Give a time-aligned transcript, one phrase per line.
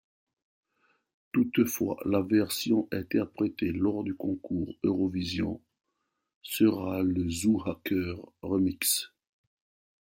[1.31, 5.61] Toutefois, la version interprétée lors du Concours Eurovision
[6.41, 9.13] sera le Zoohacker Remix.